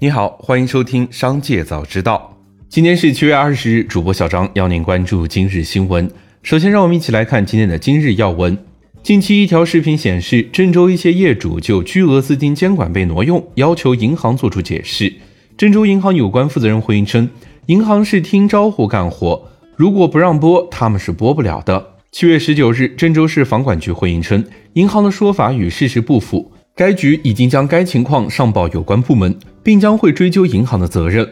[0.00, 2.38] 你好，欢迎收听《商界早知道》。
[2.68, 6.08] 今天是七月二十日，主播小张邀您关注今日新闻。
[6.44, 8.56] 首先，让我们一起来看今天的今日要闻。
[9.02, 15.12] 近期，一条视频显示，郑州一些业主就巨额资金监管被挪用，要求银行做出解释。
[15.56, 17.28] 郑州银行有关负责人回应称，
[17.66, 21.94] 银行是听招呼干活，如果不让拨，他们是拨不了的。
[22.12, 24.44] 七月十九日，郑州市房管局回应称，
[24.74, 26.52] 银行的说法与事实不符。
[26.76, 29.36] 该局已经将该情况上报有关部门，
[29.68, 31.28] 并将会追究银行的责任。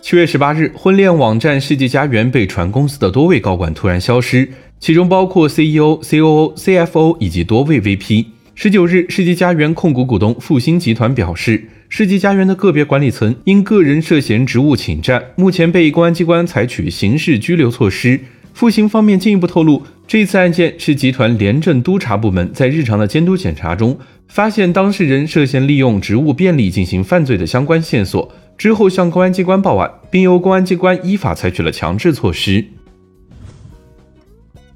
[0.00, 4.48] 七月十八日，婚恋网站世纪佳缘被传公司的多位高管突然消失，
[4.78, 8.26] 其中包括 CEO、COO、CFO 以及多位 VP。
[8.54, 18.20] 十九日，世纪佳缘控股股东复兴集团表示，世纪佳缘的个别管理层因个人涉嫌职务侵占，目前被公安机关采取刑事拘留措施。
[18.54, 23.98] 复兴方面进一步透露，这次案件是集团廉政督察部门在日常的监督检查中，
[24.30, 32.64] 发现当事人涉嫌利用职务便利进行犯罪的相关线索，之后向公安机关报案，并由公安机关依法采取了强制措施。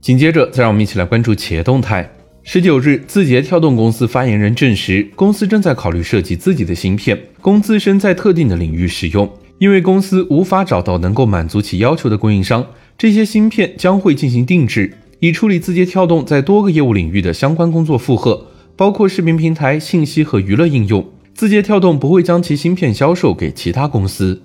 [0.00, 2.10] 紧接着，再让我们一起来关注企业动态。
[2.42, 12.66] 十九日，字节跳动公司发言人证实，公司正在考虑设计自己的芯片，供自身在特定的领域使用，因为公司无法找到能够满足其要求的供应商。
[12.96, 21.06] 这些芯片将会进行定制，以处理字节跳动在多个业务领域的相关工作负荷，包括视频平台、信息和娱乐应用。
[21.34, 24.42] 字节跳动不会将其芯片销售给其他公司。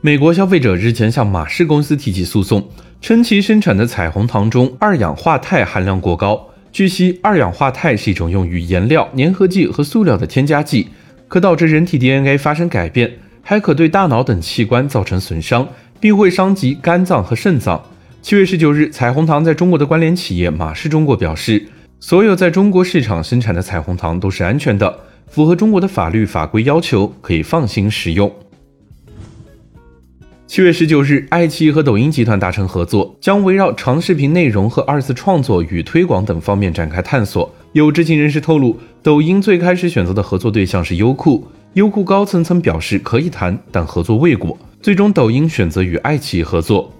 [0.00, 2.68] 美国消费者日前向马氏公司提起诉讼，
[3.00, 6.48] 称其生产的彩虹糖中二氧化钛含量过高。
[6.72, 10.88] 据悉，二氧化钛是一种用于颜料、粘合剂和塑料的添加剂，
[11.28, 15.68] 可导致人体 DNA 发生改变，还可对大脑等器官造成损伤。
[16.00, 17.84] 并会伤及肝脏和肾脏。
[18.22, 21.66] 七月十九日，彩虹糖在中国的关联企业马氏中国表示，
[22.02, 28.32] 所有在中国市场生产的彩虹糖都是安全的，符合中国的法律法规要求，可以放心食用。
[30.46, 37.54] 七月十九日，爱奇艺和抖音集团达成合作，将围绕长视频内容和二次创作与推广等方面展开探索。
[37.72, 44.58] 有知情人士透露，抖音最开始选择的合作对象是优酷，优酷高层曾表示可以谈，但合作未果。
[44.80, 46.90] 最终，抖音选择与爱奇艺合作。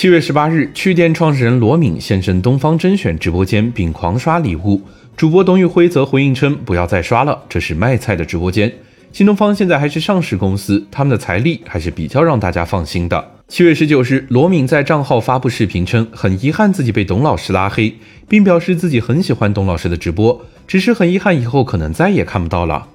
[0.00, 4.80] 七月十八日，趣店创始人罗敏现身东方甄选直播间，并狂刷礼物。
[5.14, 8.72] 主播董宇辉则回应称：“不要再刷了，这是卖菜的直播间。
[9.12, 17.94] 新东方现在还是上市公司，他们的财力还是比较让大家放心的。”七月十九日，罗敏在账号发布视频称：“很遗憾自己被董老师拉黑，
[18.26, 22.88] 并表示自己很喜欢董老师的直播，只是很遗憾以后可能再也看不到了。”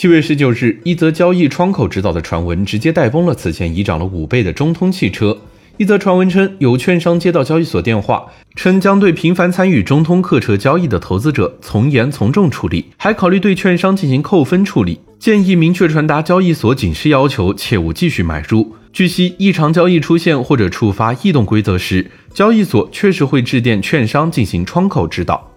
[0.00, 5.36] 七月十九日，一则交易窗口指导的传闻直接带崩了此前已涨了五倍的中通汽车。
[5.76, 18.76] 一则传闻称，有券商接到交易所电话，称将对频繁参与中通客车交易的投资者从严从重处理，还考虑对券商进行扣分处理，建议明确传达交易所警示要求，切勿继续买入。
[18.92, 25.47] 据悉，异常交易出现或者触发异动规则时，交易所确实会致电券商进行窗口指导。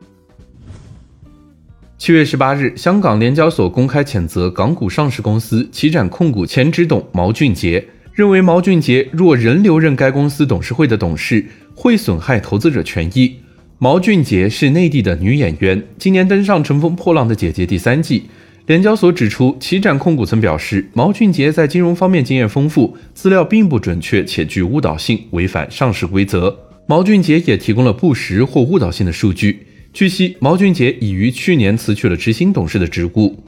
[2.01, 7.85] 七月十八日，香港联交所公开谴责港股上市公司旗展控股前执董毛俊杰，
[8.16, 11.45] 认为毛俊杰若仍留任该公司董事会的董事，
[11.75, 13.35] 会损害投资者权益。
[13.78, 18.23] 毛俊杰是内地的女演员，今年登上《乘风破浪的姐姐》第三季。
[18.66, 26.57] 联交所指出，旗展控股曾表示，毛俊杰在金融方面经验丰富，资料并不准确且具误导性，违反上市规则。
[26.88, 29.68] 毛俊杰也提供了不实或误导性的数据。
[29.94, 33.44] 据悉，毛俊杰已于去年辞去了执行董事的职务。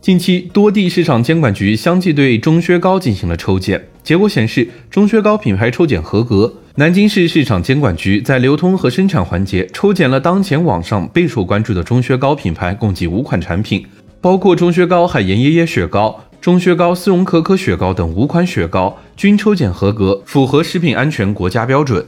[0.00, 6.52] 近期，多地市场监管局相继对钟薛高进行了抽检，结果显示，钟薛高品牌抽检合格。
[6.74, 13.86] 南京市市场监管局在流通和生产环节抽检了当前网上备受关注的钟薛高品牌共计五款产品，
[14.20, 22.04] 包括钟薛高海盐椰椰雪糕、钟薛高丝绒可可雪糕等五款雪糕，均抽检合格，符合食品安全国家标准。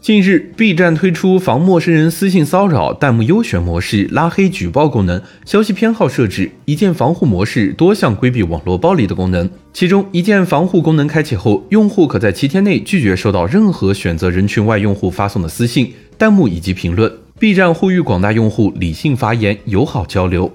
[0.00, 9.50] 近日，B 站推出防陌生人私信骚扰弹幕优选模式、拉黑举报功能、消息偏好设置、一键防护模式多项规避网络暴力的功能。
[9.72, 17.12] 其中，一键防护功能开启后，用户可在七天内拒绝收到任何选择人群外用户发送的私信、弹幕以及评论。
[17.38, 20.50] B 站呼吁广大用户理性发言，友好交流。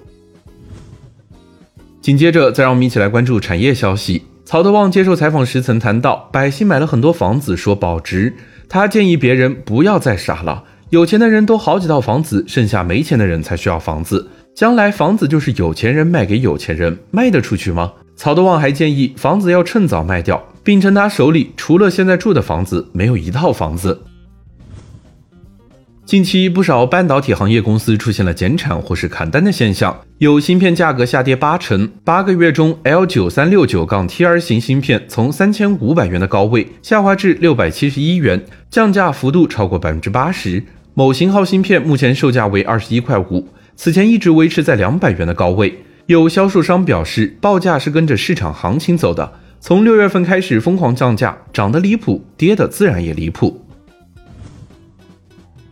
[2.01, 4.23] 紧接着，再让我们一起来关注产业消息。
[4.45, 8.33] 曹德旺接受采访时曾谈到，百姓买了很多房子，说保值。
[8.73, 14.27] 他建议别人不要再傻了，有钱的人都好几套房子，剩下没钱的人才需要房子。
[14.55, 17.93] 将来房子就是有钱人卖给有钱人，卖得出去吗？
[18.15, 24.01] 曹德旺还建议房子要趁早卖掉，并称他手里除了现在住的房子，没有一套房子。
[26.13, 31.89] 近期不少半导体行业公司出现了减产或是砍单的现象，有芯片价格下跌八成。
[32.03, 38.39] 八个月中，L 九三六九杠 TR 型芯片从三千五百元的高位下滑至六百七十一元，
[38.69, 40.61] 降价幅度超过百分之八十。
[40.93, 45.79] 某型号芯片目前售价为二十一块五，此前一直维持在两百元的高位。
[46.05, 53.62] 有销售商表示，报价是跟着市场行情走的，从六月份开始疯狂降价，涨得离谱，跌的自然也离谱。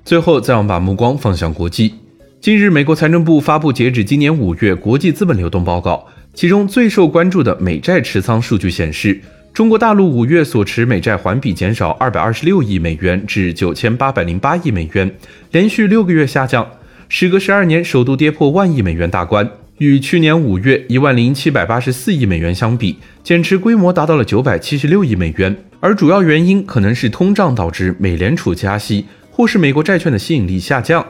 [0.03, 1.93] 最后，再让我们把目光放向国际。
[2.39, 9.21] 近日，美国财政部发布截止今年五月国际资本流动报告，其中最受关注的美债持仓数据显示，
[9.53, 15.15] 中国大陆五月所持美债环比减少二百二十六亿美元至九千八百零八亿美元，
[15.51, 16.67] 连续六个月下降，
[17.07, 25.55] 时隔十二年首度跌破万亿美元大关，与去年五月一万零七百八十四亿美元相比，减持规模达到了九百七十六亿美元。
[25.79, 29.05] 而主要原因可能是通胀导致美联储加息。
[29.31, 31.05] 或是美国债券的吸引力下降。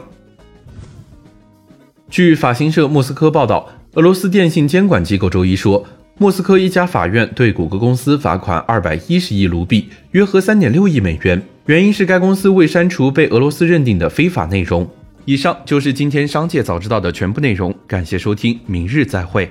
[2.09, 5.85] 据法新社莫斯科报道，俄罗斯电信监管机构周一说，
[6.18, 14.88] 莫斯科一家法院对谷歌公司罚款二百一十亿卢比，约合三点六亿美元，原因是该公司未删除被俄罗斯认定的非法内容。
[15.25, 19.50] 以上就是今天商界早知道的全部内容，感谢收听，明日再会。